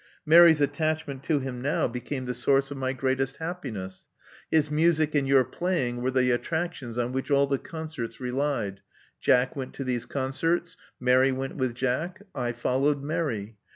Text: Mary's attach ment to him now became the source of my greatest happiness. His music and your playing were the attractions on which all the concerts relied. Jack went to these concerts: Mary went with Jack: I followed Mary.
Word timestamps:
Mary's 0.25 0.61
attach 0.61 1.05
ment 1.05 1.23
to 1.23 1.37
him 1.41 1.61
now 1.61 1.87
became 1.87 2.25
the 2.25 2.33
source 2.33 2.71
of 2.71 2.77
my 2.77 2.91
greatest 2.91 3.37
happiness. 3.37 4.07
His 4.49 4.71
music 4.71 5.13
and 5.13 5.27
your 5.27 5.43
playing 5.43 6.01
were 6.01 6.09
the 6.09 6.31
attractions 6.31 6.97
on 6.97 7.11
which 7.11 7.29
all 7.29 7.45
the 7.45 7.59
concerts 7.59 8.19
relied. 8.19 8.79
Jack 9.19 9.55
went 9.55 9.75
to 9.75 9.83
these 9.83 10.07
concerts: 10.07 10.75
Mary 10.99 11.31
went 11.31 11.55
with 11.55 11.75
Jack: 11.75 12.23
I 12.33 12.51
followed 12.51 13.03
Mary. 13.03 13.57